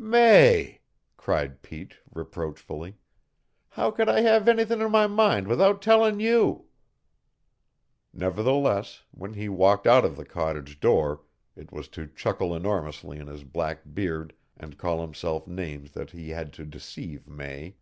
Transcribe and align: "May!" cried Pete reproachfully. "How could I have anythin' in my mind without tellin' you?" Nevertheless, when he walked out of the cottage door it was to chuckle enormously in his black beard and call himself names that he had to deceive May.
"May!" 0.00 0.82
cried 1.16 1.60
Pete 1.60 1.94
reproachfully. 2.14 2.98
"How 3.70 3.90
could 3.90 4.08
I 4.08 4.20
have 4.20 4.46
anythin' 4.46 4.80
in 4.80 4.92
my 4.92 5.08
mind 5.08 5.48
without 5.48 5.82
tellin' 5.82 6.20
you?" 6.20 6.66
Nevertheless, 8.12 9.02
when 9.10 9.34
he 9.34 9.48
walked 9.48 9.88
out 9.88 10.04
of 10.04 10.16
the 10.16 10.24
cottage 10.24 10.78
door 10.78 11.22
it 11.56 11.72
was 11.72 11.88
to 11.88 12.06
chuckle 12.06 12.54
enormously 12.54 13.18
in 13.18 13.26
his 13.26 13.42
black 13.42 13.92
beard 13.92 14.34
and 14.56 14.78
call 14.78 15.00
himself 15.00 15.48
names 15.48 15.90
that 15.94 16.12
he 16.12 16.30
had 16.30 16.52
to 16.52 16.64
deceive 16.64 17.26
May. 17.26 17.74